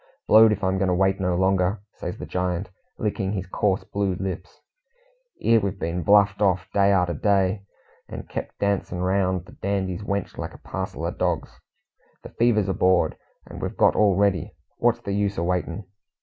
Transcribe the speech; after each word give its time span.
"Blowed 0.27 0.51
if 0.51 0.63
I'm 0.63 0.79
going 0.79 0.87
to 0.87 0.95
wait 0.95 1.19
no 1.19 1.35
longer," 1.35 1.83
says 1.93 2.17
the 2.17 2.25
giant, 2.25 2.71
licking 2.97 3.33
his 3.33 3.45
coarse 3.45 3.83
blue 3.83 4.15
lips. 4.15 4.59
"'Ere 5.39 5.59
we've 5.59 5.77
been 5.77 6.01
bluffed 6.01 6.41
off 6.41 6.67
day 6.73 6.91
arter 6.91 7.13
day, 7.13 7.61
and 8.09 8.27
kep' 8.27 8.49
dancin' 8.59 8.97
round 9.03 9.45
the 9.45 9.51
Dandy's 9.51 10.01
wench 10.01 10.39
like 10.39 10.55
a 10.55 10.63
parcel 10.63 11.05
o' 11.05 11.11
dogs. 11.11 11.59
The 12.23 12.29
fever's 12.29 12.67
aboard, 12.67 13.15
and 13.45 13.61
we've 13.61 13.77
got 13.77 13.95
all 13.95 14.15
ready. 14.15 14.55
What's 14.79 15.01
the 15.01 15.11
use 15.13 15.37
o' 15.37 15.43
waitin'? 15.43 15.85